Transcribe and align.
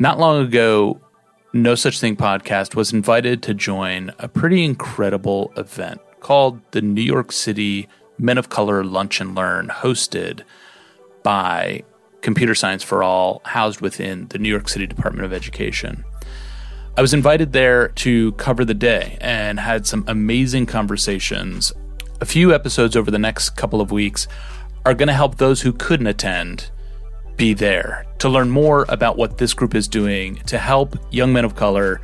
Not 0.00 0.18
long 0.18 0.42
ago, 0.42 0.98
No 1.52 1.74
Such 1.74 2.00
Thing 2.00 2.16
podcast 2.16 2.74
was 2.74 2.90
invited 2.90 3.42
to 3.42 3.52
join 3.52 4.14
a 4.18 4.28
pretty 4.28 4.64
incredible 4.64 5.52
event 5.58 6.00
called 6.20 6.58
the 6.70 6.80
New 6.80 7.02
York 7.02 7.30
City 7.30 7.86
Men 8.16 8.38
of 8.38 8.48
Color 8.48 8.82
Lunch 8.82 9.20
and 9.20 9.34
Learn, 9.34 9.68
hosted 9.68 10.40
by 11.22 11.82
Computer 12.22 12.54
Science 12.54 12.82
for 12.82 13.02
All, 13.02 13.42
housed 13.44 13.82
within 13.82 14.26
the 14.28 14.38
New 14.38 14.48
York 14.48 14.70
City 14.70 14.86
Department 14.86 15.26
of 15.26 15.34
Education. 15.34 16.02
I 16.96 17.02
was 17.02 17.12
invited 17.12 17.52
there 17.52 17.88
to 17.88 18.32
cover 18.32 18.64
the 18.64 18.72
day 18.72 19.18
and 19.20 19.60
had 19.60 19.86
some 19.86 20.04
amazing 20.06 20.64
conversations. 20.64 21.74
A 22.22 22.24
few 22.24 22.54
episodes 22.54 22.96
over 22.96 23.10
the 23.10 23.18
next 23.18 23.50
couple 23.50 23.82
of 23.82 23.92
weeks 23.92 24.26
are 24.86 24.94
going 24.94 25.08
to 25.08 25.12
help 25.12 25.36
those 25.36 25.60
who 25.60 25.74
couldn't 25.74 26.06
attend 26.06 26.70
be 27.36 27.54
there 27.54 28.04
to 28.18 28.28
learn 28.28 28.50
more 28.50 28.84
about 28.88 29.16
what 29.16 29.38
this 29.38 29.54
group 29.54 29.74
is 29.74 29.88
doing 29.88 30.36
to 30.46 30.58
help 30.58 30.96
young 31.10 31.32
men 31.32 31.44
of 31.44 31.56
color 31.56 32.00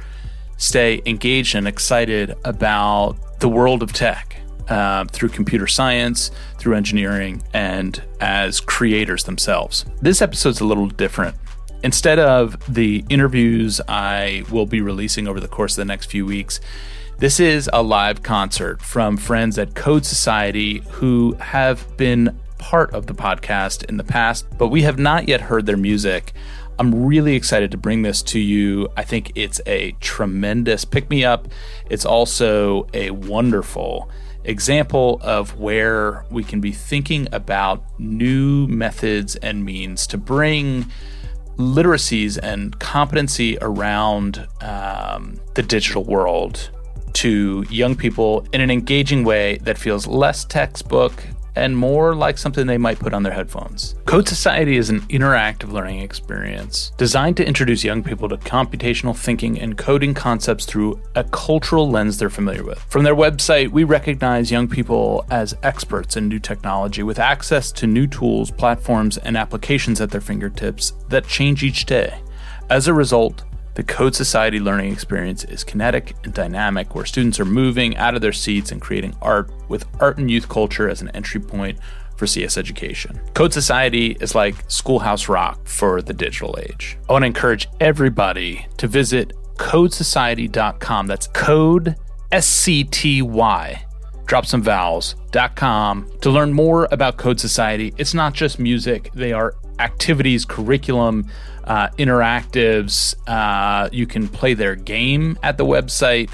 stay 0.56 1.02
engaged 1.04 1.54
and 1.54 1.68
excited 1.68 2.34
about 2.44 3.16
the 3.40 3.48
world 3.48 3.82
of 3.82 3.92
tech 3.92 4.36
uh, 4.68 5.04
through 5.12 5.28
computer 5.28 5.66
science, 5.66 6.30
through 6.58 6.74
engineering, 6.74 7.42
and 7.52 8.02
as 8.20 8.60
creators 8.60 9.24
themselves. 9.24 9.84
This 10.00 10.22
episode's 10.22 10.60
a 10.60 10.64
little 10.64 10.88
different. 10.88 11.36
Instead 11.82 12.18
of 12.18 12.56
the 12.72 13.04
interviews 13.08 13.80
I 13.86 14.44
will 14.50 14.66
be 14.66 14.80
releasing 14.80 15.28
over 15.28 15.38
the 15.38 15.48
course 15.48 15.74
of 15.74 15.76
the 15.76 15.84
next 15.84 16.06
few 16.06 16.26
weeks, 16.26 16.60
this 17.18 17.38
is 17.38 17.70
a 17.72 17.82
live 17.82 18.22
concert 18.22 18.82
from 18.82 19.16
friends 19.16 19.58
at 19.58 19.74
Code 19.74 20.04
Society 20.04 20.82
who 20.90 21.34
have 21.34 21.96
been 21.96 22.38
part 22.58 22.92
of 22.92 23.06
the 23.06 23.14
podcast 23.14 23.84
in 23.84 23.96
the 23.96 24.04
past, 24.04 24.46
but 24.58 24.68
we 24.68 24.82
have 24.82 24.98
not 24.98 25.28
yet 25.28 25.42
heard 25.42 25.66
their 25.66 25.76
music. 25.76 26.32
I'm 26.78 27.06
really 27.06 27.34
excited 27.34 27.70
to 27.70 27.76
bring 27.76 28.02
this 28.02 28.22
to 28.24 28.38
you. 28.38 28.88
I 28.96 29.02
think 29.02 29.32
it's 29.34 29.60
a 29.66 29.92
tremendous 30.00 30.84
pick 30.84 31.08
me 31.08 31.24
up. 31.24 31.48
It's 31.88 32.04
also 32.04 32.86
a 32.92 33.10
wonderful 33.10 34.10
example 34.44 35.18
of 35.22 35.58
where 35.58 36.24
we 36.30 36.44
can 36.44 36.60
be 36.60 36.72
thinking 36.72 37.28
about 37.32 37.82
new 37.98 38.66
methods 38.68 39.36
and 39.36 39.64
means 39.64 40.06
to 40.08 40.18
bring 40.18 40.86
literacies 41.56 42.38
and 42.42 42.78
competency 42.78 43.56
around 43.60 44.46
um, 44.60 45.40
the 45.54 45.62
digital 45.62 46.04
world 46.04 46.70
to 47.14 47.64
young 47.70 47.96
people 47.96 48.46
in 48.52 48.60
an 48.60 48.70
engaging 48.70 49.24
way 49.24 49.56
that 49.62 49.78
feels 49.78 50.06
less 50.06 50.44
textbook 50.44 51.24
and 51.56 51.76
more 51.76 52.14
like 52.14 52.38
something 52.38 52.66
they 52.66 52.78
might 52.78 52.98
put 52.98 53.14
on 53.14 53.22
their 53.22 53.32
headphones. 53.32 53.94
Code 54.04 54.28
Society 54.28 54.76
is 54.76 54.90
an 54.90 55.00
interactive 55.02 55.72
learning 55.72 56.00
experience 56.00 56.92
designed 56.96 57.36
to 57.38 57.46
introduce 57.46 57.82
young 57.82 58.02
people 58.02 58.28
to 58.28 58.36
computational 58.36 59.16
thinking 59.16 59.58
and 59.58 59.76
coding 59.76 60.14
concepts 60.14 60.66
through 60.66 61.00
a 61.14 61.24
cultural 61.24 61.90
lens 61.90 62.18
they're 62.18 62.30
familiar 62.30 62.64
with. 62.64 62.78
From 62.90 63.02
their 63.02 63.16
website, 63.16 63.70
we 63.70 63.84
recognize 63.84 64.50
young 64.50 64.68
people 64.68 65.24
as 65.30 65.56
experts 65.62 66.16
in 66.16 66.28
new 66.28 66.38
technology 66.38 67.02
with 67.02 67.18
access 67.18 67.72
to 67.72 67.86
new 67.86 68.06
tools, 68.06 68.50
platforms, 68.50 69.18
and 69.18 69.36
applications 69.36 70.00
at 70.00 70.10
their 70.10 70.20
fingertips 70.20 70.92
that 71.08 71.26
change 71.26 71.62
each 71.62 71.86
day. 71.86 72.20
As 72.68 72.88
a 72.88 72.94
result, 72.94 73.44
the 73.76 73.82
Code 73.82 74.14
Society 74.14 74.58
learning 74.58 74.90
experience 74.90 75.44
is 75.44 75.62
kinetic 75.62 76.16
and 76.24 76.32
dynamic, 76.32 76.94
where 76.94 77.04
students 77.04 77.38
are 77.38 77.44
moving 77.44 77.94
out 77.98 78.14
of 78.14 78.22
their 78.22 78.32
seats 78.32 78.72
and 78.72 78.80
creating 78.80 79.14
art 79.20 79.50
with 79.68 79.84
art 80.00 80.16
and 80.16 80.30
youth 80.30 80.48
culture 80.48 80.88
as 80.88 81.02
an 81.02 81.10
entry 81.10 81.40
point 81.40 81.78
for 82.16 82.26
CS 82.26 82.56
education. 82.56 83.20
Code 83.34 83.52
Society 83.52 84.16
is 84.18 84.34
like 84.34 84.54
Schoolhouse 84.68 85.28
Rock 85.28 85.66
for 85.68 86.00
the 86.00 86.14
digital 86.14 86.58
age. 86.58 86.96
I 87.06 87.12
want 87.12 87.24
to 87.24 87.26
encourage 87.26 87.68
everybody 87.78 88.66
to 88.78 88.88
visit 88.88 89.34
codesociety.com. 89.56 91.06
That's 91.06 91.26
code 91.28 91.96
S 92.32 92.46
C 92.46 92.82
T 92.82 93.20
Y 93.20 93.85
drop 94.26 94.44
some 94.46 94.62
vowels.com 94.62 96.10
to 96.20 96.30
learn 96.30 96.52
more 96.52 96.88
about 96.90 97.16
Code 97.16 97.40
Society. 97.40 97.94
It's 97.96 98.14
not 98.14 98.34
just 98.34 98.58
music, 98.58 99.10
they 99.14 99.32
are 99.32 99.54
activities, 99.78 100.44
curriculum, 100.44 101.30
uh, 101.64 101.88
interactives. 101.98 103.14
Uh, 103.26 103.88
you 103.92 104.06
can 104.06 104.28
play 104.28 104.54
their 104.54 104.74
game 104.74 105.38
at 105.42 105.58
the 105.58 105.64
website. 105.64 106.30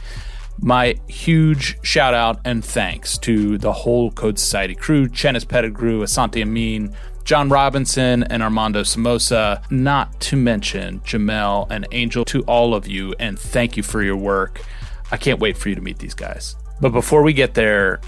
My 0.60 0.94
huge 1.08 1.78
shout 1.82 2.14
out 2.14 2.40
and 2.44 2.64
thanks 2.64 3.18
to 3.18 3.58
the 3.58 3.72
whole 3.72 4.10
Code 4.12 4.38
Society 4.38 4.74
crew 4.74 5.08
Chenis 5.08 5.46
Pettigrew, 5.46 6.02
Asante 6.02 6.42
Amin, 6.42 6.94
John 7.24 7.48
Robinson, 7.48 8.22
and 8.24 8.42
Armando 8.42 8.82
Samosa, 8.82 9.62
not 9.70 10.20
to 10.20 10.36
mention 10.36 11.00
Jamel 11.00 11.66
and 11.70 11.86
Angel, 11.92 12.24
to 12.26 12.42
all 12.42 12.74
of 12.74 12.86
you, 12.86 13.14
and 13.18 13.38
thank 13.38 13.76
you 13.76 13.82
for 13.82 14.02
your 14.02 14.16
work. 14.16 14.60
I 15.10 15.16
can't 15.16 15.40
wait 15.40 15.56
for 15.56 15.68
you 15.68 15.74
to 15.74 15.80
meet 15.80 15.98
these 15.98 16.14
guys. 16.14 16.56
But 16.82 16.90
before 16.90 17.22
we 17.22 17.32
get 17.32 17.54
there, 17.54 18.00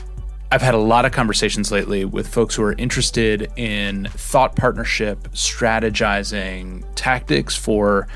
I've 0.50 0.60
had 0.60 0.74
a 0.74 0.78
lot 0.78 1.04
of 1.04 1.12
conversations 1.12 1.70
lately 1.70 2.04
with 2.04 2.26
folks 2.26 2.56
who 2.56 2.64
are 2.64 2.72
interested 2.72 3.52
in 3.54 4.08
thought 4.10 4.56
partnership, 4.56 5.28
strategizing, 5.30 6.84
tactics 6.96 7.54
for 7.54 8.08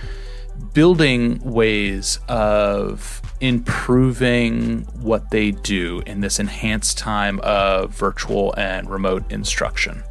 building 0.75 1.39
ways 1.45 2.19
of 2.29 3.23
improving 3.41 4.81
what 5.01 5.31
they 5.31 5.53
do 5.53 6.03
in 6.07 6.23
this 6.23 6.41
enhanced 6.41 6.99
time 6.99 7.39
of 7.45 7.95
virtual 7.95 8.53
and 8.57 8.91
remote 8.91 9.31
instruction. 9.31 10.03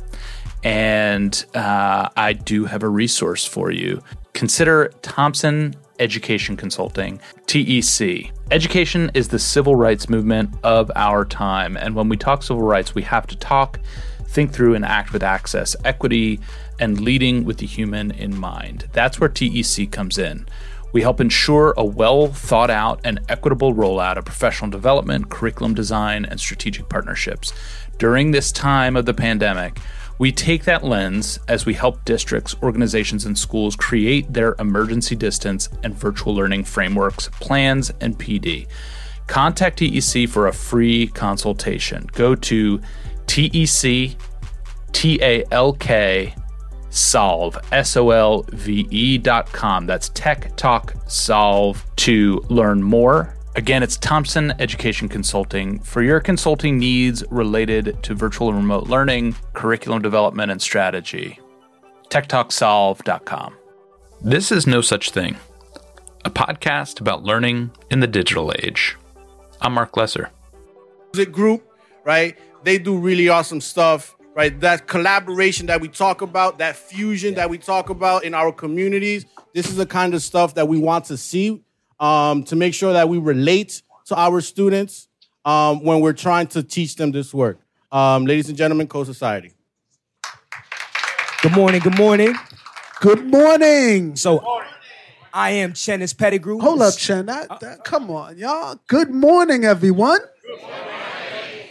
And 0.63 1.43
uh, 1.55 2.07
I 2.15 2.31
do 2.31 2.63
have 2.63 2.83
a 2.83 2.89
resource 2.89 3.43
for 3.43 3.69
you. 3.69 4.01
Consider 4.31 4.93
Thompson 5.01 5.75
Education 5.99 6.57
Consulting, 6.57 7.19
TEC. 7.45 8.31
Education 8.51 9.11
is 9.13 9.27
the 9.27 9.39
civil 9.39 9.75
rights 9.75 10.09
movement 10.09 10.51
of 10.63 10.91
our 10.95 11.25
time. 11.25 11.77
And 11.77 11.95
when 11.95 12.09
we 12.09 12.17
talk 12.17 12.43
civil 12.43 12.63
rights, 12.63 12.95
we 12.95 13.03
have 13.03 13.27
to 13.27 13.37
talk, 13.37 13.79
think 14.27 14.51
through, 14.51 14.75
and 14.75 14.85
act 14.85 15.13
with 15.13 15.23
access, 15.23 15.75
equity, 15.83 16.39
and 16.79 17.01
leading 17.01 17.43
with 17.43 17.57
the 17.57 17.65
human 17.65 18.11
in 18.11 18.37
mind. 18.37 18.87
That's 18.93 19.19
where 19.19 19.29
TEC 19.29 19.91
comes 19.91 20.17
in. 20.17 20.47
We 20.93 21.01
help 21.01 21.19
ensure 21.19 21.73
a 21.77 21.83
well 21.83 22.27
thought 22.27 22.69
out 22.69 23.01
and 23.03 23.19
equitable 23.29 23.73
rollout 23.73 24.17
of 24.17 24.25
professional 24.25 24.71
development, 24.71 25.29
curriculum 25.29 25.73
design, 25.73 26.25
and 26.25 26.39
strategic 26.39 26.89
partnerships. 26.89 27.53
During 27.97 28.31
this 28.31 28.51
time 28.51 28.95
of 28.95 29.05
the 29.05 29.13
pandemic, 29.13 29.79
we 30.19 30.31
take 30.31 30.63
that 30.63 30.83
lens 30.83 31.39
as 31.47 31.65
we 31.65 31.73
help 31.73 32.03
districts, 32.05 32.55
organizations, 32.63 33.25
and 33.25 33.37
schools 33.37 33.75
create 33.75 34.31
their 34.33 34.55
emergency 34.59 35.15
distance 35.15 35.69
and 35.83 35.93
virtual 35.93 36.33
learning 36.33 36.63
frameworks, 36.63 37.29
plans, 37.39 37.91
and 38.01 38.17
PD. 38.17 38.67
Contact 39.27 39.77
TEC 39.77 40.27
for 40.27 40.47
a 40.47 40.53
free 40.53 41.07
consultation. 41.07 42.07
Go 42.13 42.33
to 42.35 42.81
TEC 43.27 44.15
T-A-L-K 44.93 46.33
solve 46.89 47.57
S-O-L-V-E 47.71 49.17
dot 49.19 49.51
com. 49.51 49.85
That's 49.85 50.09
Tech 50.09 50.55
Talk 50.55 50.95
Solve 51.07 51.85
to 51.97 52.43
learn 52.49 52.81
more 52.81 53.36
Again, 53.57 53.81
it's 53.81 53.97
Thompson 53.97 54.53
Education 54.59 55.09
Consulting 55.09 55.79
for 55.79 56.03
your 56.03 56.19
consulting 56.19 56.77
needs 56.77 57.23
related 57.31 57.97
to 58.03 58.13
virtual 58.13 58.49
and 58.49 58.57
remote 58.57 58.83
learning, 58.83 59.35
curriculum 59.53 59.99
development, 59.99 60.51
and 60.51 60.61
strategy. 60.61 61.39
TechTalkSolve.com. 62.09 63.57
This 64.21 64.51
is 64.51 64.67
No 64.67 64.81
Such 64.81 65.09
Thing, 65.09 65.37
a 66.23 66.29
podcast 66.29 67.01
about 67.01 67.23
learning 67.23 67.71
in 67.89 67.99
the 67.99 68.05
digital 68.05 68.53
age. 68.59 68.95
I'm 69.59 69.73
Mark 69.73 69.97
Lesser. 69.97 70.29
Music 71.15 71.33
group, 71.33 71.67
right? 72.03 72.37
They 72.63 72.77
do 72.77 72.95
really 72.95 73.27
awesome 73.27 73.61
stuff, 73.61 74.15
right? 74.35 74.59
That 74.59 74.85
collaboration 74.85 75.65
that 75.65 75.81
we 75.81 75.87
talk 75.87 76.21
about, 76.21 76.59
that 76.59 76.75
fusion 76.75 77.31
yeah. 77.31 77.37
that 77.37 77.49
we 77.49 77.57
talk 77.57 77.89
about 77.89 78.23
in 78.23 78.35
our 78.35 78.51
communities. 78.51 79.25
This 79.55 79.67
is 79.67 79.77
the 79.77 79.87
kind 79.87 80.13
of 80.13 80.21
stuff 80.21 80.53
that 80.53 80.67
we 80.67 80.77
want 80.77 81.05
to 81.05 81.17
see 81.17 81.63
um, 81.99 82.43
to 82.43 82.55
make 82.55 82.73
sure 82.73 82.93
that 82.93 83.09
we 83.09 83.17
relate 83.17 83.81
to 84.05 84.15
our 84.15 84.41
students 84.41 85.07
um, 85.45 85.83
when 85.83 85.99
we're 85.99 86.13
trying 86.13 86.47
to 86.47 86.63
teach 86.63 86.95
them 86.95 87.11
this 87.11 87.33
work. 87.33 87.59
Um, 87.91 88.25
ladies 88.25 88.49
and 88.49 88.57
gentlemen, 88.57 88.87
Code 88.87 89.05
Society. 89.05 89.53
Good 91.41 91.53
morning. 91.53 91.81
Good 91.81 91.97
morning. 91.97 92.35
Good 92.99 93.25
morning. 93.25 94.15
So, 94.15 94.43
I 95.33 95.51
am 95.51 95.73
Chenis 95.73 96.17
Pettigrew. 96.17 96.59
Hold 96.59 96.81
up, 96.81 96.97
Chen. 96.97 97.27
That, 97.27 97.59
that, 97.59 97.83
come 97.83 98.09
on, 98.09 98.37
y'all. 98.37 98.79
Good 98.87 99.11
morning, 99.11 99.65
everyone. 99.65 100.19
Good 100.41 100.61
morning. 100.61 100.87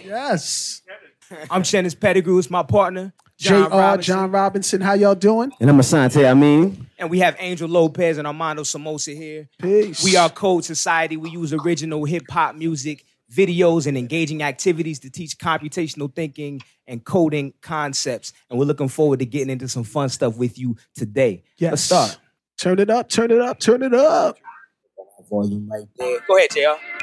Yes. 0.05 0.82
I'm 1.50 1.62
Chenis 1.64 1.99
Pettigrew. 1.99 2.38
It's 2.38 2.49
my 2.49 2.62
partner. 2.62 3.12
John 3.38 3.65
uh, 3.65 3.69
J.R. 3.69 3.81
Robinson. 3.81 4.15
John 4.15 4.31
Robinson. 4.31 4.81
How 4.81 4.94
y'all 4.94 5.15
doing? 5.15 5.53
And 5.61 5.69
I'm 5.69 5.77
Asante 5.79 6.25
Amin. 6.25 6.87
And 6.99 7.11
we 7.11 7.19
have 7.19 7.37
Angel 7.38 7.69
Lopez 7.69 8.17
and 8.17 8.27
Armando 8.27 8.62
Samosa 8.62 9.15
here. 9.15 9.49
Peace. 9.61 10.03
We 10.03 10.17
are 10.17 10.31
Code 10.31 10.65
Society. 10.65 11.17
We 11.17 11.31
use 11.31 11.53
original 11.53 12.05
hip 12.05 12.25
hop 12.31 12.55
music, 12.55 13.05
videos, 13.31 13.87
and 13.87 13.99
engaging 13.99 14.43
activities 14.43 15.00
to 15.00 15.11
teach 15.11 15.37
computational 15.37 16.15
thinking 16.15 16.62
and 16.87 17.05
coding 17.05 17.53
concepts. 17.61 18.33
And 18.49 18.59
we're 18.59 18.65
looking 18.65 18.88
forward 18.88 19.19
to 19.19 19.27
getting 19.27 19.50
into 19.50 19.69
some 19.69 19.85
fun 19.85 20.09
stuff 20.09 20.38
with 20.38 20.59
you 20.59 20.77
today. 20.94 21.43
Yes. 21.59 21.73
Let's 21.73 21.83
start. 21.83 22.19
Turn 22.56 22.79
it 22.79 22.88
up, 22.88 23.11
turn 23.11 23.31
it 23.31 23.41
up, 23.41 23.61
turn 23.61 23.83
it 23.83 23.93
up. 23.93 24.38
Volume 25.29 25.69
right 25.71 25.87
there. 25.99 26.21
Go 26.27 26.38
ahead, 26.38 26.50
JR. 26.53 26.95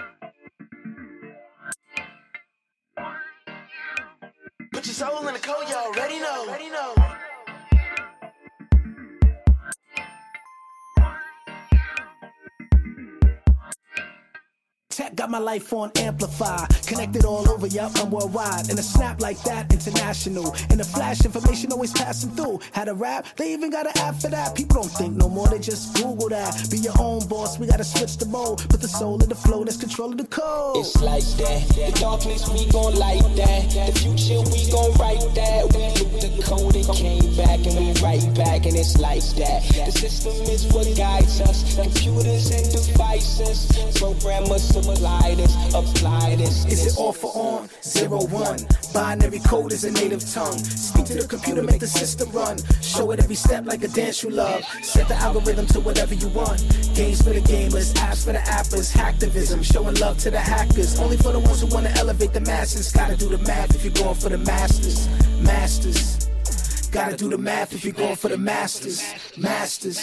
your 4.99 5.09
soul 5.09 5.27
in 5.27 5.33
the 5.33 5.39
code, 5.39 5.67
you 5.67 5.75
already 5.75 6.19
know. 6.19 6.45
Already 6.47 6.69
know. 6.69 7.22
Tech 14.93 15.15
got 15.15 15.31
my 15.31 15.39
life 15.39 15.73
on 15.73 15.91
amplify. 15.95 16.67
Connected 16.85 17.25
all 17.25 17.49
over, 17.49 17.65
yup, 17.65 17.91
I'm 17.95 18.11
worldwide. 18.11 18.69
In 18.69 18.77
a 18.77 18.83
snap 18.83 19.21
like 19.21 19.41
that, 19.41 19.73
international. 19.73 20.55
In 20.69 20.79
a 20.81 20.83
flash, 20.83 21.25
information 21.25 21.71
always 21.71 21.91
passing 21.91 22.29
through. 22.29 22.59
Had 22.73 22.89
a 22.89 22.93
rap, 22.93 23.25
they 23.35 23.53
even 23.53 23.71
got 23.71 23.87
an 23.87 23.97
app 24.03 24.13
for 24.21 24.27
that. 24.27 24.53
People 24.53 24.83
don't 24.83 24.91
think 24.91 25.15
no 25.15 25.27
more, 25.27 25.47
they 25.47 25.57
just 25.57 25.95
Google 25.95 26.29
that. 26.29 26.69
Be 26.69 26.77
your 26.77 26.93
own 26.99 27.27
boss, 27.27 27.57
we 27.57 27.65
gotta 27.65 27.83
switch 27.83 28.17
the 28.17 28.27
mode. 28.27 28.59
Put 28.69 28.81
the 28.81 28.87
soul 28.87 29.19
in 29.23 29.29
the 29.29 29.35
flow, 29.35 29.63
that's 29.63 29.77
controlling 29.77 30.17
the 30.17 30.25
code. 30.25 30.77
It's 30.77 31.01
like 31.01 31.25
that. 31.41 31.67
The 31.73 31.99
darkness, 31.99 32.47
we 32.49 32.69
gon' 32.69 32.93
light 32.93 33.23
that. 33.35 33.73
The 33.73 33.97
future, 33.97 34.45
we 34.45 34.69
gon' 34.69 34.93
write 35.01 35.25
that. 35.33 35.73
We 35.73 35.89
look 36.05 36.21
the 36.21 36.43
code 36.45 36.75
and 36.75 36.85
came 36.93 37.35
back, 37.35 37.65
and 37.65 37.73
we 37.81 37.97
right 37.97 38.21
back, 38.37 38.52
and 38.65 38.75
it's 38.75 38.97
like 38.99 39.23
that. 39.35 39.63
The 39.85 39.91
system 39.91 40.33
is 40.49 40.67
what 40.73 40.87
guides 40.95 41.41
us. 41.41 41.75
Computers 41.75 42.51
and 42.51 42.71
devices. 42.71 43.67
Programmers 43.99 44.75
apply 44.75 45.35
this, 45.35 45.53
apply 45.73 46.35
this. 46.35 46.65
Is 46.65 46.85
it 46.87 46.99
off 46.99 47.23
or 47.23 47.31
on? 47.35 47.69
Zero 47.81 48.25
one. 48.25 48.59
Binary 48.93 49.39
code 49.39 49.73
is 49.73 49.83
a 49.83 49.91
native 49.91 50.23
tongue. 50.31 50.57
Speak 50.57 51.05
to 51.05 51.15
the 51.15 51.27
computer, 51.27 51.63
make 51.63 51.79
the 51.79 51.87
system 51.87 52.29
run. 52.31 52.57
Show 52.81 53.11
it 53.11 53.19
every 53.19 53.35
step 53.35 53.65
like 53.65 53.83
a 53.83 53.87
dance 53.87 54.23
you 54.23 54.29
love. 54.29 54.63
Set 54.81 55.07
the 55.07 55.15
algorithm 55.15 55.65
to 55.67 55.79
whatever 55.79 56.13
you 56.13 56.27
want. 56.29 56.59
Games 56.95 57.21
for 57.21 57.31
the 57.31 57.41
gamers, 57.41 57.93
apps 57.95 58.25
for 58.25 58.33
the 58.33 58.41
appers. 58.41 58.91
Hacktivism, 58.91 59.63
showing 59.63 59.95
love 59.95 60.17
to 60.19 60.31
the 60.31 60.39
hackers. 60.39 60.99
Only 60.99 61.17
for 61.17 61.31
the 61.31 61.39
ones 61.39 61.61
who 61.61 61.67
wanna 61.67 61.91
elevate 61.97 62.33
the 62.33 62.41
masses. 62.41 62.91
Gotta 62.91 63.17
do 63.17 63.29
the 63.29 63.39
math 63.39 63.75
if 63.75 63.83
you're 63.83 63.93
going 63.93 64.15
for 64.15 64.29
the 64.29 64.37
masters. 64.37 65.07
Masters. 65.41 66.32
Gotta 66.93 67.17
do 67.17 67.27
the 67.27 67.39
math 67.39 67.73
if 67.73 67.83
you're 67.83 67.91
going 67.91 68.15
for 68.15 68.27
the 68.27 68.37
masters. 68.37 69.03
Masters. 69.35 69.99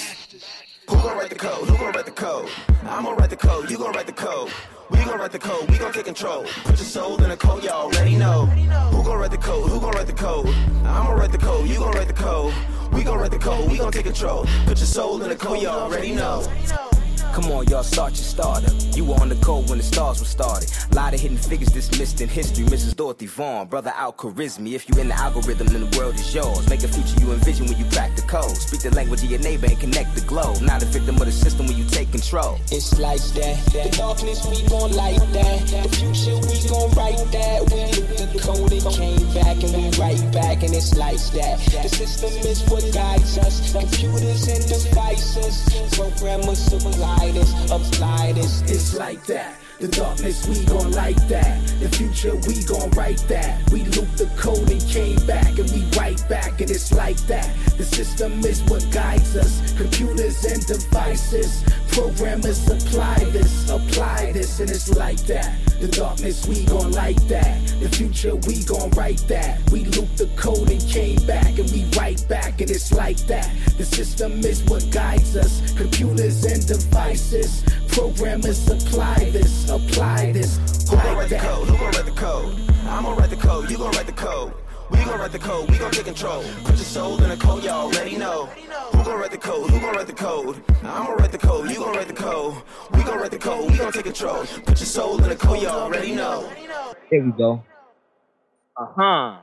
Who 0.88 0.96
gon' 0.96 1.16
write 1.16 1.30
the 1.30 1.36
code? 1.36 1.68
Who 1.68 1.76
gon' 1.78 1.92
write 1.92 2.04
the 2.04 2.10
code? 2.10 2.48
I'm 2.82 3.04
gon' 3.04 3.16
write 3.16 3.30
the 3.30 3.36
code. 3.36 3.70
You 3.70 3.78
gon' 3.78 3.92
write 3.92 4.08
the 4.08 4.12
code. 4.12 4.50
We 4.90 4.98
gon' 5.04 5.20
write 5.20 5.30
the 5.30 5.38
code. 5.38 5.70
We 5.70 5.78
gon' 5.78 5.92
take 5.92 6.06
control. 6.06 6.42
Put 6.64 6.78
your 6.78 6.78
soul 6.78 7.22
in 7.22 7.30
the 7.30 7.36
code. 7.36 7.62
You 7.62 7.70
already 7.70 8.16
know. 8.16 8.46
Who 8.46 9.04
gon' 9.04 9.20
write 9.20 9.30
the 9.30 9.38
code? 9.38 9.70
Who 9.70 9.78
gon' 9.78 9.92
write 9.92 10.08
the 10.08 10.12
code? 10.12 10.48
I'm 10.48 11.06
gon' 11.06 11.16
write 11.16 11.30
the 11.30 11.38
code. 11.38 11.68
You 11.68 11.78
gon' 11.78 11.92
write 11.92 12.08
the 12.08 12.12
code. 12.12 12.52
We 12.92 13.04
gon' 13.04 13.18
write 13.20 13.30
the 13.30 13.38
code. 13.38 13.70
We 13.70 13.78
gon' 13.78 13.92
take 13.92 14.06
control. 14.06 14.44
Put 14.66 14.78
your 14.78 14.86
soul 14.88 15.22
in 15.22 15.28
the 15.28 15.36
code. 15.36 15.62
You 15.62 15.68
already 15.68 16.12
know. 16.12 16.44
Come 17.32 17.52
on, 17.52 17.66
y'all, 17.68 17.84
start 17.84 18.10
your 18.14 18.24
startup. 18.24 18.72
You 18.96 19.04
were 19.04 19.14
on 19.14 19.28
the 19.28 19.36
code 19.36 19.68
when 19.68 19.78
the 19.78 19.84
stars 19.84 20.18
were 20.18 20.26
started. 20.26 20.68
Lot 20.92 21.14
of 21.14 21.20
hidden 21.20 21.36
figures 21.36 21.68
dismissed 21.68 22.20
in 22.20 22.28
history. 22.28 22.64
Mrs. 22.64 22.96
Dorothy 22.96 23.26
Vaughan, 23.26 23.68
brother 23.68 23.92
Al-Khwarizmi. 23.96 24.72
If 24.74 24.88
you 24.88 25.00
in 25.00 25.08
the 25.08 25.14
algorithm, 25.14 25.68
then 25.68 25.88
the 25.88 25.96
world 25.96 26.16
is 26.16 26.34
yours. 26.34 26.68
Make 26.68 26.82
a 26.82 26.88
future 26.88 27.24
you 27.24 27.32
envision 27.32 27.66
when 27.66 27.78
you 27.78 27.84
crack 27.92 28.16
the 28.16 28.22
code. 28.22 28.56
Speak 28.56 28.80
the 28.80 28.90
language 28.96 29.22
of 29.22 29.30
your 29.30 29.38
neighbor 29.40 29.66
and 29.66 29.78
connect 29.78 30.14
the 30.16 30.22
globe. 30.22 30.60
Not 30.60 30.82
a 30.82 30.86
victim 30.86 31.16
of 31.16 31.26
the 31.26 31.32
system 31.32 31.68
when 31.68 31.76
you 31.78 31.86
take 31.86 32.10
control. 32.10 32.58
It's 32.72 32.98
like 32.98 33.22
that. 33.38 33.56
The 33.72 33.96
darkness, 33.96 34.44
we 34.50 34.66
gon' 34.68 34.92
light 34.92 35.20
that. 35.32 35.60
The 35.70 35.88
future, 35.96 36.34
we 36.34 36.58
gon' 36.68 36.90
write 36.98 37.22
that. 37.30 37.62
We 37.70 37.94
look 38.18 38.32
the 38.34 38.40
code 38.42 38.72
and 38.74 38.82
came 38.90 39.26
back, 39.38 39.62
and 39.62 39.70
we 39.70 39.86
right 40.02 40.20
back, 40.34 40.62
and 40.64 40.74
it's 40.74 40.98
like 40.98 41.22
that. 41.38 41.62
The 41.82 41.88
system 41.88 42.34
is 42.42 42.66
what 42.68 42.82
guides 42.92 43.38
us. 43.38 43.70
Computers 43.70 44.48
and 44.50 44.66
devices. 44.66 45.62
Programmers 45.94 46.72
apply 46.72 47.19
this, 47.28 47.52
apply. 47.70 48.34
It's 48.36 48.96
like 48.96 49.24
that. 49.26 49.56
The 49.78 49.88
darkness, 49.88 50.46
we 50.46 50.62
gon' 50.66 50.92
light 50.92 51.16
that. 51.28 51.66
The 51.80 51.88
future, 51.88 52.36
we 52.46 52.62
gon' 52.64 52.90
write 52.90 53.24
that. 53.28 53.70
We 53.70 53.84
loop 53.84 54.10
the 54.16 54.26
code 54.36 54.70
and 54.70 54.80
came 54.88 55.16
back, 55.26 55.58
and 55.58 55.70
we 55.72 55.82
right 55.98 56.22
back, 56.28 56.60
and 56.60 56.70
it's 56.70 56.92
like 56.92 57.16
that. 57.28 57.48
The 57.78 57.84
system 57.84 58.44
is 58.44 58.62
what 58.64 58.86
guides 58.90 59.36
us. 59.36 59.72
Computers 59.78 60.44
and 60.44 60.66
devices. 60.66 61.64
Programmers 61.92 62.68
apply 62.68 63.24
this, 63.32 63.59
this, 64.50 64.60
and 64.60 64.70
it's 64.70 64.96
like 64.96 65.18
that. 65.26 65.58
The 65.80 65.88
darkness, 65.88 66.46
we 66.46 66.64
gon' 66.64 66.92
light 66.92 67.20
that. 67.28 67.66
The 67.80 67.88
future, 67.88 68.34
we 68.36 68.64
gon' 68.64 68.90
write 68.90 69.22
that. 69.28 69.70
We 69.70 69.84
loop 69.84 70.14
the 70.16 70.28
code 70.36 70.70
and 70.70 70.80
came 70.80 71.24
back, 71.26 71.58
and 71.58 71.70
we 71.70 71.84
right 71.96 72.22
back, 72.28 72.60
and 72.60 72.70
it's 72.70 72.92
like 72.92 73.18
that. 73.28 73.50
The 73.76 73.84
system 73.84 74.40
is 74.40 74.62
what 74.64 74.90
guides 74.90 75.36
us. 75.36 75.72
Computers 75.76 76.44
and 76.44 76.66
devices. 76.66 77.64
Programmers 77.88 78.68
apply 78.68 79.30
this, 79.30 79.68
apply 79.68 80.32
this. 80.32 80.58
Who 80.88 80.96
gon' 80.96 81.16
write 81.16 81.30
the 81.30 81.38
code? 81.38 81.68
Who 81.68 81.76
gon' 81.76 81.92
write 81.92 82.06
the 82.06 82.12
code? 82.12 82.54
I'm 82.86 83.04
gon' 83.04 83.16
write 83.16 83.30
the 83.30 83.36
code. 83.36 83.70
You 83.70 83.78
gon' 83.78 83.92
write 83.92 84.06
the 84.06 84.12
code. 84.12 84.52
We 84.90 85.04
gon' 85.04 85.20
write 85.20 85.32
the 85.32 85.38
code. 85.38 85.70
We 85.70 85.78
gon' 85.78 85.90
take 85.90 86.04
control. 86.04 86.42
Put 86.64 86.76
your 86.76 86.76
soul 86.78 87.22
in 87.22 87.28
the 87.30 87.36
code. 87.36 87.64
y'all 87.64 87.86
already 87.86 88.16
know. 88.16 88.46
Who 88.46 89.04
gon' 89.04 89.18
write 89.20 89.30
the 89.30 89.38
code? 89.38 89.70
Who 89.70 89.80
gon' 89.80 89.94
write 89.94 90.06
the 90.06 90.12
code? 90.12 90.62
I'm 90.82 91.06
gon' 91.06 91.16
write 91.16 91.32
the 91.32 91.38
code. 91.38 91.70
You 91.70 91.76
gon' 91.76 91.94
write 91.96 92.08
the 92.08 92.14
code. 92.14 92.62
We 92.92 93.02
gon' 93.02 93.18
write 93.18 93.30
the 93.30 93.38
code. 93.38 93.70
We 93.70 93.76
gon' 93.78 93.92
take 93.92 94.04
control. 94.04 94.44
Put 94.44 94.68
your 94.68 94.76
soul 94.76 95.22
in 95.22 95.28
the 95.28 95.36
code. 95.36 95.62
y'all 95.62 95.80
already 95.82 96.14
know. 96.14 96.50
There 97.10 97.24
we 97.24 97.32
go. 97.32 97.62
Uh 98.76 98.86
huh. 98.96 99.38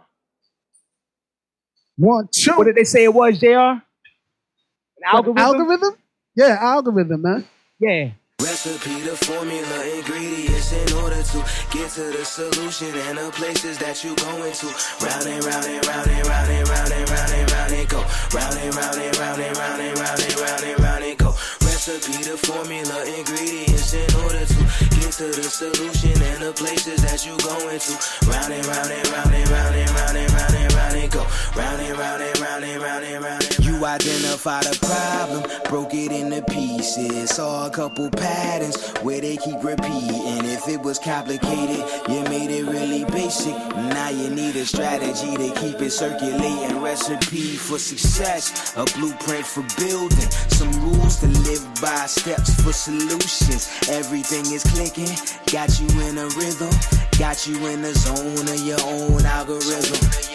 One, 1.97 2.27
two. 2.31 2.51
What 2.55 2.65
did 2.65 2.75
they 2.75 2.83
say 2.83 3.03
it 3.03 3.13
was, 3.13 3.39
JR? 3.39 3.47
An 3.47 3.81
algorithm? 5.05 5.37
Algorithm? 5.37 5.95
Yeah, 6.35 6.57
algorithm, 6.59 7.21
man. 7.21 7.45
Yeah. 7.79 8.11
Recipe, 8.39 9.01
the 9.01 9.17
formula, 9.17 9.83
ingredients 9.97 10.71
in 10.71 10.93
order 10.97 11.23
to 11.23 11.37
get 11.73 11.89
to 11.89 12.03
the 12.13 12.23
solution 12.23 12.93
and 13.09 13.17
the 13.17 13.31
places 13.31 13.79
that 13.79 14.03
you 14.03 14.15
going 14.15 14.53
to. 14.53 14.67
Round 15.01 15.25
and 15.25 15.43
round 15.43 15.65
and 15.65 15.87
round 15.87 16.07
and 16.07 16.27
round 16.27 16.51
and 16.51 16.69
round 16.69 16.91
and 16.91 17.09
round 17.09 17.31
and 17.33 17.51
round 17.51 17.73
and 17.73 17.89
go. 17.89 18.01
Round 18.37 18.57
and 18.57 18.75
round 18.75 18.97
and 18.97 19.17
round 19.17 19.41
and 19.41 19.57
round 19.57 19.81
and 19.81 19.97
round 19.97 20.21
and 20.21 20.39
round 20.39 20.63
and 20.63 20.79
round 20.79 21.03
and 21.03 21.17
go. 21.17 21.33
Recipe, 21.65 22.21
the 22.29 22.37
formula, 22.37 23.05
ingredients 23.09 23.93
in 23.93 24.15
order 24.21 24.45
to 24.45 24.96
get 25.07 25.13
to 25.13 25.41
the 25.41 25.43
solution 25.43 26.21
and 26.21 26.43
the 26.43 26.53
places 26.53 27.01
that 27.01 27.25
you 27.25 27.37
going 27.39 27.79
to. 27.79 27.93
Round 28.27 28.51
and 28.51 28.65
round 28.67 28.91
and 28.91 29.07
round 29.09 29.33
and 29.33 29.49
round 29.49 29.75
and 29.75 29.91
round 29.91 30.17
and 30.17 30.33
round 30.33 30.55
and 30.55 30.73
round 30.73 30.95
and 30.95 31.11
go. 31.11 31.23
Round 31.55 31.81
and 31.81 31.97
round 31.97 32.21
and 32.21 32.39
round 32.39 32.63
and 32.63 32.81
round 32.81 33.05
and 33.05 33.23
round 33.23 33.43
and 33.43 33.65
You 33.65 33.85
identified 33.85 34.65
a 34.65 34.75
problem, 34.79 35.43
broke 35.69 35.93
it 35.93 36.11
into 36.11 36.41
pieces. 36.43 37.29
Saw 37.29 37.67
a 37.67 37.69
couple 37.69 38.09
patterns 38.11 38.75
where 39.01 39.21
they 39.21 39.37
keep 39.37 39.63
repeating. 39.63 40.43
If 40.43 40.67
it 40.67 40.81
was 40.81 40.99
complicated, 40.99 41.83
you 42.09 42.23
made 42.23 42.51
it 42.51 42.65
really 42.65 43.05
basic. 43.05 43.55
Now 43.75 44.09
you 44.09 44.29
need 44.29 44.55
a 44.55 44.65
strategy 44.65 45.35
to 45.37 45.49
keep 45.59 45.81
it 45.81 45.91
circulating. 45.91 46.81
Recipe 46.81 47.55
for 47.55 47.79
success, 47.79 48.73
a 48.75 48.83
blueprint 48.97 49.45
for 49.45 49.63
building. 49.77 50.29
Some 50.51 50.71
rules 50.83 51.19
to 51.19 51.27
live 51.47 51.63
by, 51.81 52.07
steps 52.07 52.59
for 52.61 52.73
solutions. 52.73 53.69
Everything 53.89 54.45
is 54.51 54.63
clicking, 54.63 54.96
got 55.51 55.79
you 55.79 55.87
in 56.09 56.17
a 56.17 56.25
rhythm, 56.33 56.73
got 57.19 57.45
you 57.45 57.55
in 57.67 57.81
the 57.83 57.93
zone 57.93 58.47
of 58.49 58.65
your 58.65 58.81
own 58.81 59.23
algorithm. 59.25 60.27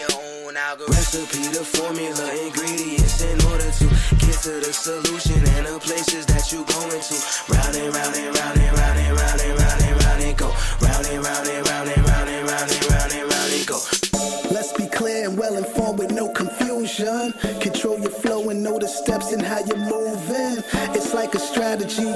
Recipe, 0.89 1.43
the 1.49 1.63
formula, 1.63 2.33
ingredients 2.33 3.21
in 3.21 3.39
order 3.51 3.69
to 3.69 3.85
get 4.17 4.35
to 4.41 4.59
the 4.59 4.73
solution 4.73 5.37
and 5.55 5.67
the 5.67 5.79
places 5.79 6.25
that 6.25 6.51
you 6.51 6.65
going 6.65 7.01
to. 7.01 7.15
Round 7.53 7.75
and 7.75 7.93
round 7.93 8.15
and 8.15 8.35
round 8.35 8.59
and 8.59 8.77
round 8.77 8.99
and 8.99 9.17
round 9.19 9.41
and 9.41 9.59
round 9.59 9.81
and 9.83 10.03
round 10.03 10.23
and 10.23 10.37
go. 10.37 10.47
Round 10.81 11.05
and 11.05 11.23
round 11.23 11.47
and 11.47 11.67
round 11.67 11.89
and 11.89 12.07
round 12.07 12.29
and 12.29 12.49
round 12.49 12.71
and 12.71 12.85
round 12.89 13.11
and 13.13 13.31
round 13.31 13.53
and 13.53 13.67
go. 13.67 13.92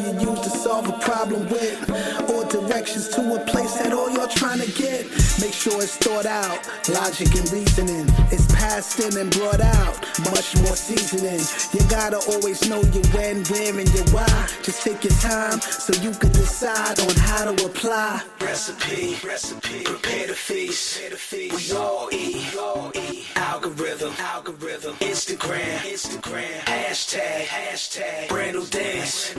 You 0.04 0.30
use 0.30 0.42
to 0.42 0.50
solve 0.50 0.88
a 0.90 0.98
problem 1.00 1.48
with, 1.50 1.90
or 2.30 2.46
directions 2.46 3.10
to 3.10 3.22
a 3.36 3.40
place 3.46 3.74
that 3.76 3.94
all 3.94 4.10
you're 4.10 4.28
trying 4.28 4.60
to 4.60 4.72
get. 4.72 5.06
Make 5.40 5.54
sure 5.54 5.82
it's 5.82 5.98
thought 5.98 6.26
out, 6.26 6.60
logic 6.90 7.34
and 7.36 7.52
reasoning. 7.52 8.06
It's 8.32 8.48
passed 8.54 9.00
in 9.00 9.18
and 9.18 9.30
brought 9.32 9.62
out, 9.62 9.96
much 10.32 10.56
more 10.58 10.76
seasoning. 10.76 11.42
You 11.74 11.88
gotta 11.90 12.18
always 12.32 12.68
know 12.68 12.82
your 12.82 13.06
when, 13.16 13.44
where, 13.46 13.78
and 13.80 13.90
your 13.94 14.06
why. 14.16 14.48
Just 14.64 14.84
take 14.84 15.04
your 15.04 15.14
time 15.20 15.60
so 15.62 15.94
you 16.02 16.12
can 16.12 16.32
decide 16.32 17.00
on 17.00 17.16
how 17.16 17.52
to 17.52 17.66
apply. 17.66 18.24
Recipe, 18.42 19.18
recipe, 19.26 19.84
prepare 19.84 20.28
the 20.28 20.34
feast. 20.34 21.02
We 21.38 21.78
all 21.78 22.10
eat, 22.12 23.36
algorithm, 23.36 24.14
algorithm, 24.20 24.96
Instagram, 24.96 25.78
Instagram, 25.80 26.60
hashtag, 26.66 27.44
hashtag, 27.46 28.30
brand 28.30 28.56
new 28.56 28.66
dance, 28.66 29.34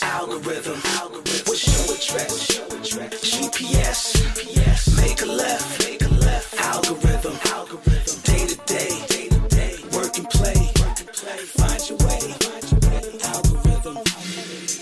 algorithm, 0.00 0.80
algorithm. 0.96 1.44
What's 1.44 1.66
your 1.68 1.84
address? 1.92 2.48
GPS, 2.80 4.16
GPS, 4.16 4.96
make 4.96 5.20
a 5.20 5.26
left, 5.26 5.84
make 5.84 6.02
a 6.02 6.08
left, 6.08 6.54
algorithm, 6.60 7.36
algorithm, 7.52 8.16
day 8.24 8.46
to 8.46 8.56
day, 8.64 8.88
day 9.08 9.28
to 9.28 9.40
day, 9.52 9.76
work 9.92 10.16
and 10.16 10.28
play, 10.30 10.56
work 10.80 10.96
and 10.96 11.12
play, 11.12 11.38
find 11.60 11.82
your 11.88 11.98
way, 12.08 12.20
find 12.40 12.64
your 12.72 12.80
way, 12.88 13.04
algorithm. 13.20 13.96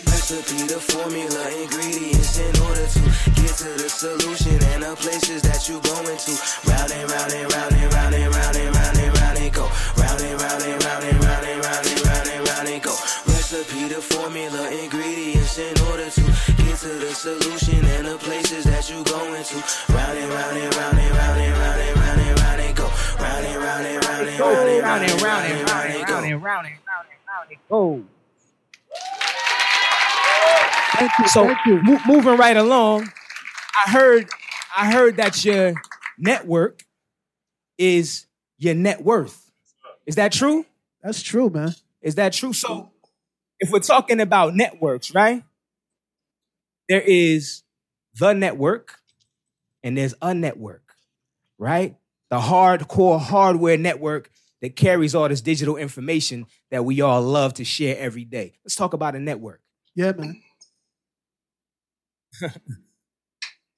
Recipe, 0.07 0.63
the 0.71 0.79
formula, 0.79 1.43
ingredients 1.59 2.39
in 2.39 2.55
order 2.63 2.87
to 2.87 3.01
get 3.35 3.53
to 3.59 3.71
the 3.83 3.91
solution 3.91 4.63
and 4.71 4.83
the 4.85 4.95
places 4.95 5.43
that 5.43 5.67
you 5.69 5.81
going 5.81 6.19
to. 6.23 6.33
Round 6.71 6.91
and 6.93 7.11
round 7.11 7.33
and 7.35 7.53
round 7.53 7.75
and 7.75 7.93
round 7.95 8.15
and 8.15 8.31
round 8.31 8.57
and 8.57 8.75
round 8.77 8.97
and 8.97 9.19
round 9.19 9.39
and 9.39 9.53
go. 9.53 9.67
Round 9.99 10.21
and 10.23 10.41
round 10.41 10.63
and 10.63 10.85
round 10.85 11.05
and 11.05 11.25
round 11.25 11.25
and 11.25 11.25
round 11.25 11.47
and 11.47 11.65
round 11.65 11.70
the 14.01 14.15
formula, 14.15 14.71
ingredients 14.71 15.59
in 15.59 15.79
order 15.91 16.09
to 16.09 16.21
get 16.57 16.77
to 16.79 16.89
the 16.89 17.13
solution 17.13 17.85
and 17.85 18.07
the 18.07 18.17
places 18.19 18.65
that 18.65 18.89
you 18.89 19.05
going 19.05 19.45
to. 19.45 19.93
Round 19.93 20.19
and 20.19 20.33
round 20.33 20.57
and 20.57 20.75
round 20.75 20.99
and 20.99 21.17
round 21.17 21.41
and 21.41 21.59
round 21.59 21.81
and 21.81 21.97
round 21.99 22.21
and 22.21 22.41
round 22.41 22.61
and 22.61 22.77
go. 22.77 22.85
Round 23.19 23.47
and 23.47 23.63
round 23.63 23.87
and 23.87 24.05
round 24.05 24.29
and 24.29 24.41
round 24.41 24.69
and 24.69 24.83
round 24.83 25.05
and 25.05 25.23
round 25.23 25.45
and 25.45 25.69
round 25.69 25.87
and 25.93 26.07
round 26.07 26.27
and 26.27 26.43
round 26.43 26.67
and 26.67 26.77
round 27.29 27.51
and 27.51 27.59
go. 27.69 28.05
Thank 30.97 31.13
you. 31.19 31.29
So 31.29 31.45
thank 31.45 31.67
you. 31.67 31.83
mo- 31.83 32.01
moving 32.07 32.37
right 32.37 32.57
along, 32.57 33.13
I 33.87 33.91
heard 33.91 34.29
I 34.77 34.91
heard 34.91 35.17
that 35.17 35.45
your 35.45 35.75
network 36.19 36.85
is 37.77 38.27
your 38.57 38.75
net 38.75 39.03
worth. 39.05 39.51
Is 40.07 40.15
that 40.15 40.33
true? 40.33 40.65
That's 41.03 41.23
true, 41.23 41.51
man. 41.51 41.75
Is 42.01 42.15
that 42.15 42.33
true? 42.33 42.53
So 42.55 42.91
if 43.61 43.71
we're 43.71 43.81
talking 43.81 44.21
about 44.21 44.55
networks, 44.55 45.15
right? 45.15 45.45
There 46.89 47.03
is 47.03 47.63
the 48.15 48.33
network 48.33 48.99
and 49.83 49.97
there's 49.97 50.15
a 50.21 50.35
network, 50.35 50.95
right? 51.59 51.97
The 52.31 52.39
hardcore 52.39 53.21
hardware 53.21 53.77
network 53.77 54.31
that 54.63 54.77
carries 54.77 55.15
all 55.15 55.29
this 55.29 55.41
digital 55.41 55.77
information 55.77 56.47
that 56.71 56.85
we 56.85 57.01
all 57.01 57.23
love 57.23 57.55
to 57.55 57.65
share 57.65 57.97
every 57.99 58.25
day. 58.25 58.55
Let's 58.65 58.77
talk 58.77 58.93
about 58.93 59.15
a 59.15 59.21
network. 59.21 59.61
Yeah, 59.95 60.13
man. 60.13 60.43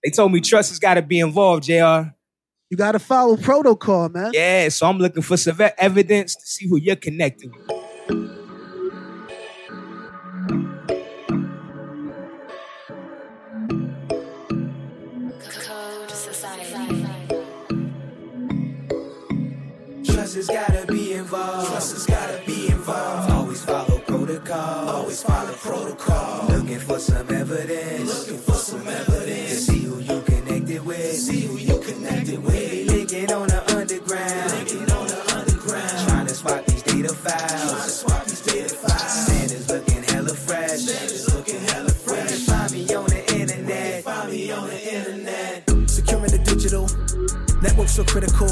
They 0.04 0.10
told 0.10 0.32
me 0.32 0.40
trust 0.40 0.70
has 0.70 0.80
got 0.80 0.94
to 0.94 1.02
be 1.02 1.20
involved, 1.20 1.62
JR. 1.62 2.10
You 2.70 2.76
got 2.76 2.92
to 2.92 2.98
follow 2.98 3.36
protocol, 3.36 4.08
man. 4.08 4.32
Yeah, 4.34 4.68
so 4.68 4.88
I'm 4.88 4.98
looking 4.98 5.22
for 5.22 5.36
some 5.36 5.56
evidence 5.78 6.34
to 6.34 6.44
see 6.44 6.68
who 6.68 6.76
you're 6.76 6.96
connecting 6.96 7.52
with. 7.52 8.41
Trust 20.22 20.36
has 20.36 20.46
gotta 20.46 20.86
be 20.86 21.14
involved. 21.14 21.66
Trust 21.66 21.92
has 21.94 22.06
gotta 22.06 22.40
be 22.46 22.68
involved. 22.68 23.32
Always 23.32 23.64
follow 23.64 23.98
protocol. 23.98 24.88
Always 24.88 25.20
follow 25.20 25.52
protocol. 25.54 26.46
Looking 26.46 26.78
for 26.78 27.00
some 27.00 27.28
evidence. 27.28 28.28
Looking 28.28 28.38
for 28.38 28.54
some 28.54 28.86
evidence. 28.86 29.50
To 29.50 29.56
see 29.56 29.80
who 29.80 29.98
you 29.98 30.20
connected 30.20 30.86
with. 30.86 31.10
To 31.10 31.16
See 31.16 31.40
who 31.40 31.56
you 31.56 31.76
connected 31.80 32.40
with. 32.44 32.88
Linking 32.88 33.32
on 33.32 33.48
the 33.48 33.76
underground. 33.76 34.52
Linking 34.52 34.92
on 34.92 35.08
the 35.08 35.34
underground. 35.34 36.08
Trying 36.08 36.26
to 36.28 36.34
swap 36.34 36.66
these 36.66 36.82
data 36.84 37.12
files. 37.12 37.72
Trying 37.72 37.82
to 37.82 37.90
swap 37.90 38.24
these 38.24 38.42
data 38.42 38.68
files. 38.76 39.26
Standards 39.26 39.68
looking 39.70 40.02
hella 40.04 40.34
fresh. 40.34 40.78
Standards 40.82 41.34
looking 41.34 41.60
hella 41.62 41.90
fresh. 41.90 42.46
Find 42.46 42.70
me 42.70 42.94
on 42.94 43.06
the 43.06 43.34
internet. 43.40 44.04
Find 44.04 44.30
me 44.30 44.52
on 44.52 44.68
the 44.68 44.94
internet. 44.94 45.68
Securing 45.90 46.30
the 46.30 46.38
digital, 46.38 46.86
networks 47.60 47.96
so 47.96 48.04
critical. 48.04 48.46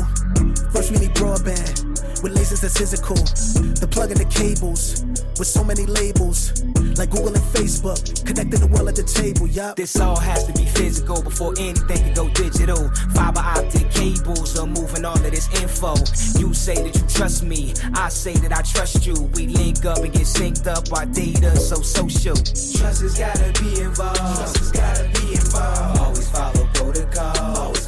First 0.73 0.93
we 0.93 0.99
need 0.99 1.15
broadband, 1.15 2.23
with 2.23 2.35
lasers 2.37 2.61
that's 2.61 2.79
physical. 2.79 3.17
The 3.17 3.89
plug 3.91 4.11
in 4.13 4.19
the 4.19 4.25
cables, 4.27 5.05
with 5.39 5.49
so 5.49 5.65
many 5.65 5.85
labels, 5.87 6.63
like 6.97 7.11
Google 7.11 7.35
and 7.35 7.45
Facebook, 7.51 7.99
connecting 8.25 8.61
the 8.61 8.69
world 8.69 8.89
at 8.89 8.97
the 8.97 9.03
table, 9.03 9.47
yup. 9.49 9.77
This 9.77 9.99
all 9.99 10.19
has 10.19 10.45
to 10.47 10.53
be 10.53 10.67
physical 10.67 11.23
before 11.23 11.55
anything 11.59 11.99
can 11.99 12.15
go 12.15 12.29
digital. 12.31 12.91
Fiber 13.15 13.41
optic 13.41 13.91
cables 13.91 14.59
are 14.59 14.67
moving 14.67 15.05
all 15.05 15.17
of 15.17 15.31
this 15.31 15.49
info. 15.61 15.97
You 16.39 16.55
say 16.55 16.75
that 16.75 16.95
you 16.95 17.05
trust 17.09 17.43
me, 17.43 17.75
I 17.95 18.09
say 18.09 18.35
that 18.35 18.53
I 18.53 18.63
trust 18.63 19.07
you. 19.07 19.15
We 19.35 19.49
link 19.49 19.85
up 19.85 19.99
and 19.99 20.13
get 20.13 20.23
synced 20.23 20.67
up, 20.67 20.93
our 20.97 21.07
data 21.07 21.57
so 21.57 21.83
social. 21.83 22.37
Trust 22.37 23.03
has 23.03 23.19
gotta 23.19 23.51
be 23.61 23.81
involved. 23.81 24.19
Trust 24.19 24.57
has 24.59 24.71
gotta 24.73 25.05
be 25.19 25.35
involved. 25.35 25.99
Always 26.01 26.31
follow 26.31 26.69
protocol. 26.75 27.57
Always 27.57 27.87